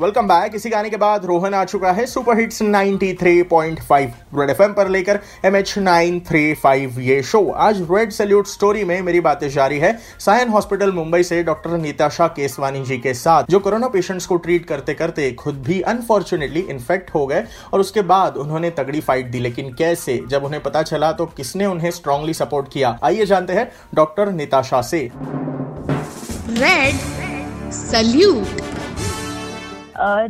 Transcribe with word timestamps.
Welcome 0.00 0.26
back 0.28 0.54
इसी 0.54 0.70
गाने 0.70 0.90
के 0.90 0.96
बाद 0.96 1.24
रोहन 1.24 1.54
आ 1.54 1.64
चुका 1.64 1.92
है 1.92 2.04
सुपर 2.06 2.38
हिट्स 2.38 2.62
93.5 2.62 4.38
रेड 4.38 4.50
एफएम 4.50 4.72
पर 4.72 4.88
लेकर 4.88 5.18
एम 5.44 5.56
एच 5.56 5.74
ये 6.98 7.22
शो 7.22 7.40
आज 7.58 7.80
रेड 7.90 8.10
सैल्यूट 8.10 8.46
स्टोरी 8.46 8.84
में 8.84 9.00
मेरी 9.02 9.20
बातें 9.20 9.48
जारी 9.50 9.78
है 9.78 9.92
सायन 10.20 10.48
हॉस्पिटल 10.48 10.92
मुंबई 10.92 11.22
से 11.22 11.42
डॉक्टर 11.42 11.70
नीताशा 11.70 12.26
केसवानी 12.28 12.84
जी 12.84 12.98
के 12.98 13.14
साथ, 13.14 13.44
जो 13.50 13.58
कोरोना 13.58 13.88
पेशेंट्स 13.88 14.26
को 14.26 14.36
ट्रीट 14.36 14.66
करते 14.66 14.94
करते 14.94 15.30
खुद 15.32 15.62
भी 15.62 15.80
अनफॉर्चुनेटली 15.80 16.60
इन्फेक्ट 16.60 17.10
हो 17.14 17.26
गए 17.26 17.44
और 17.72 17.80
उसके 17.80 18.02
बाद 18.04 18.36
उन्होंने 18.36 18.70
तगड़ी 18.70 19.00
फाइट 19.00 19.26
दी। 19.26 19.40
लेकिन 19.40 19.74
कैसे? 19.74 20.20
जब 20.28 20.44
उन्हें 20.44 20.62
पता 20.62 20.82
चला 20.84 21.12
तो 21.12 21.26
किसने 21.26 21.66
उन्हें 21.66 21.90
स्ट्रांगली 21.90 22.34
सपोर्ट 22.34 22.72
किया? 22.72 22.98
आइए 23.04 23.26
जानते 23.26 23.52
हैं 23.52 23.70
डॉक्टर 23.94 24.32
नीताशा 24.32 24.82
से। 24.82 25.10
रेड 26.56 27.72
सल्यूट 27.72 28.77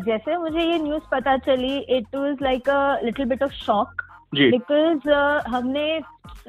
जैसे 0.04 0.36
मुझे 0.36 0.60
ये 0.60 0.78
न्यूज़ 0.78 1.02
पता 1.10 1.36
चली 1.38 1.76
it 1.78 2.14
was 2.16 2.36
like 2.42 2.68
a 2.68 3.00
little 3.04 3.26
bit 3.26 3.42
of 3.42 3.52
shock 3.52 4.02
because 4.34 5.10
हमने 5.48 6.00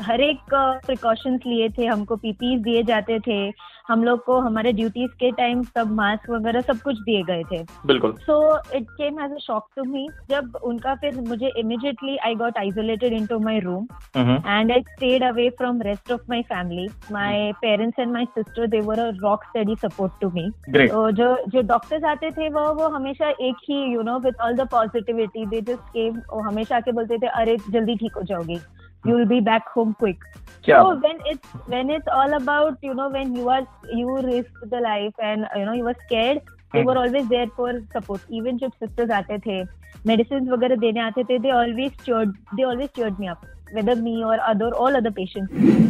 हर 0.01 0.21
एक 0.21 0.53
प्रिकॉशंस 0.85 1.41
लिए 1.45 1.69
थे 1.69 1.85
हमको 1.85 2.15
पीपीज 2.17 2.61
दिए 2.61 2.83
जाते 2.83 3.19
थे 3.27 3.39
हम 3.87 4.03
लोग 4.03 4.23
को 4.25 4.39
हमारे 4.39 4.71
ड्यूटीज़ 4.73 5.11
के 5.19 5.29
टाइम 5.31 5.61
सब 5.75 5.91
मास्क 5.91 6.29
वगैरह 6.29 6.61
सब 6.61 6.79
कुछ 6.81 6.97
दिए 7.01 7.21
गए 7.23 7.43
थे। 7.43 7.61
बिल्कुल। 7.87 8.11
So 8.21 8.35
it 8.77 8.89
came 8.91 9.19
as 9.21 9.31
a 9.31 9.37
shock 9.41 9.67
to 9.75 9.83
me 9.83 10.07
जब 10.29 10.55
उनका 10.63 10.93
फिर 10.95 11.15
मुझे 11.27 11.51
immediately 11.59 12.17
I 12.17 12.35
got 12.35 12.57
isolated 12.57 13.13
into 13.25 13.39
my 13.39 13.59
room 13.59 13.87
and 14.17 14.71
I 14.71 14.81
stayed 14.81 15.23
away 15.23 15.49
from 15.57 15.81
rest 15.81 16.11
of 16.11 16.21
my 16.29 16.41
family 16.49 16.87
my 17.11 17.51
parents 17.61 17.99
and 17.99 18.11
my 18.11 18.25
sister 18.35 18.67
they 18.67 18.81
were 18.81 18.99
a 18.99 19.09
rock 19.21 19.43
steady 19.43 19.75
support 19.83 20.19
to 20.21 20.29
me 20.31 20.49
तो 20.87 21.09
जो 21.11 21.35
जो 21.47 21.61
doctors 21.67 22.03
आते 22.05 22.31
थे 22.31 22.49
वो 22.49 22.73
वो 22.73 22.89
हमेशा 22.95 23.29
एक 23.29 23.65
ही 23.69 23.81
you 23.93 24.01
know 24.01 24.19
with 24.19 24.35
all 24.41 24.55
the 24.55 24.67
positivity 24.71 25.45
they 25.45 25.61
just 25.61 25.89
came 25.95 26.21
हमेशा 26.47 26.75
आके 26.77 26.91
बोलते 26.91 27.17
थे 27.17 27.27
अरे 27.41 27.57
जल्दी 27.69 27.95
ठीक 27.95 28.17
हो 28.17 28.23
जाओगी। 28.23 28.59
you'll 29.05 29.25
be 29.25 29.39
back 29.39 29.67
home 29.69 29.95
quick. 29.97 30.17
Yeah. 30.63 30.83
so 30.83 30.95
when 30.99 31.19
it's 31.25 31.47
when 31.73 31.89
it's 31.89 32.07
all 32.11 32.33
about 32.33 32.77
you 32.81 32.93
know 32.93 33.09
when 33.09 33.35
you 33.35 33.49
are 33.49 33.65
you 33.91 34.15
risked 34.21 34.69
the 34.69 34.79
life 34.79 35.13
and 35.23 35.47
you 35.55 35.65
know 35.65 35.73
you 35.73 35.83
were 35.83 35.95
scared 36.05 36.41
they 36.73 36.81
hmm. 36.81 36.87
were 36.87 36.97
always 36.97 37.27
there 37.29 37.47
for 37.55 37.81
support. 37.91 38.21
Even 38.29 38.59
your 38.59 38.71
sisters 38.79 39.09
aate 39.09 39.43
the 39.43 39.67
medicines 40.07 40.51
वगैरह 40.51 40.75
देने 40.75 40.99
आते 40.99 41.23
थे, 41.23 41.39
they 41.39 41.51
always 41.51 41.91
cheered 42.05 42.33
they 42.55 42.65
always 42.65 42.89
cheered 42.97 43.19
me 43.19 43.27
up, 43.31 43.45
whether 43.73 43.95
me 43.95 44.15
or 44.23 44.37
other, 44.49 44.69
all 44.73 44.99
other 45.01 45.11
patients. 45.11 45.49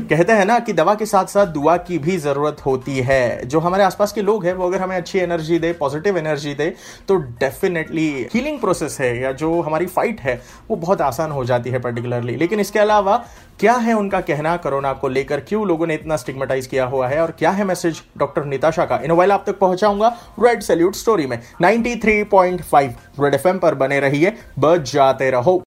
कहते 0.09 0.33
हैं 0.33 0.45
ना 0.45 0.59
कि 0.59 0.73
दवा 0.73 0.93
के 0.95 1.05
साथ 1.05 1.25
साथ 1.25 1.47
दुआ 1.47 1.75
की 1.77 1.97
भी 1.99 2.17
ज़रूरत 2.17 2.57
होती 2.66 2.97
है। 2.99 3.45
जो 3.45 3.59
हमारे 3.59 3.83
आसपास 3.83 4.13
के 4.13 4.21
लोग 4.21 4.45
हैं, 4.45 4.53
वो 4.53 4.67
अगर 4.67 4.81
हमें 4.81 4.95
अच्छी 4.97 5.19
एनर्जी 5.19 5.59
दे 5.59 5.71
पॉजिटिव 5.73 6.17
एनर्जी 6.17 6.53
दे 6.53 6.73
तो 7.07 7.16
डेफिनेटली 7.16 8.09
हीलिंग 8.33 8.59
प्रोसेस 8.59 8.97
है 9.01 9.21
या 9.21 9.31
जो 9.31 9.61
हमारी 9.61 9.85
फाइट 9.85 10.21
है, 10.21 10.41
वो 10.69 10.75
बहुत 10.75 11.01
आसान 11.01 11.31
हो 11.31 11.45
जाती 11.45 11.69
है 11.69 11.79
पर्टिकुलरली 11.79 12.35
लेकिन 12.35 12.59
इसके 12.59 12.79
अलावा, 12.79 13.23
क्या 13.59 13.73
है 13.73 13.94
उनका 13.94 14.19
कहना 14.21 14.55
कोरोना 14.57 14.94
को 14.94 15.07
लेकर? 15.07 15.39
क्यों 15.39 15.67
लोगों 15.67 15.88
ने 15.88 15.94
इतना 15.94 16.16
स्टिग्मेटाइज 16.17 16.67
किया 16.67 16.85
हुआ 16.85 17.07
है? 17.07 17.21
और 17.21 17.31
क्या 17.31 17.51
है 17.51 17.63
मैसेज 17.63 18.01
डॉक्टर 18.17 18.45
निताशा 18.45 18.85
का? 18.85 18.99
इन 19.03 19.11
मोबाइल 19.11 19.31
आप 19.31 19.44
तक 19.47 19.59
पहुंचाऊँगा 19.59 20.16
रेड 20.39 20.61
सैल्यूट 20.61 20.95
स्टोरी 20.95 21.25
में 21.27 21.39
93.5 21.61 22.94
रेड 23.23 23.34
एफ़ 23.34 23.48
पर 23.48 23.75
बने 23.75 24.00
रहिए। 24.00 24.34
बच 24.59 24.94
जाते 24.94 25.31
रहो। 25.31 25.62